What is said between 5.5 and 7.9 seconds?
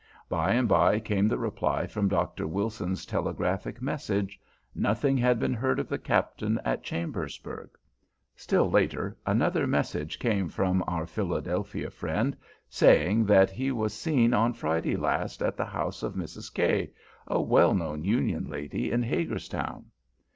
heard of the Captain at Chambersburg.